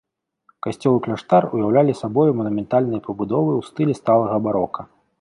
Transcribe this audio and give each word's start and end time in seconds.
Касцёл 0.67 0.95
і 0.99 1.03
кляштар 1.07 1.47
уяўлялі 1.59 1.93
сабою 2.01 2.25
манументальныя 2.41 3.01
пабудовы 3.07 3.51
ў 3.59 3.71
стылі 3.71 3.93
сталага 4.05 4.45
барока. 4.49 4.93